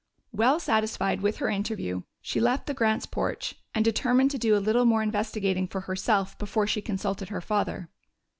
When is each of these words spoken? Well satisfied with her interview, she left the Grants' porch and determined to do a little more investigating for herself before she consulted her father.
Well 0.31 0.59
satisfied 0.59 1.21
with 1.21 1.37
her 1.37 1.47
interview, 1.47 2.01
she 2.23 2.39
left 2.39 2.65
the 2.65 2.73
Grants' 2.73 3.05
porch 3.05 3.53
and 3.75 3.85
determined 3.85 4.31
to 4.31 4.39
do 4.39 4.57
a 4.57 4.57
little 4.57 4.83
more 4.85 5.03
investigating 5.03 5.67
for 5.67 5.81
herself 5.81 6.35
before 6.39 6.65
she 6.65 6.81
consulted 6.81 7.29
her 7.29 7.39
father. 7.39 7.87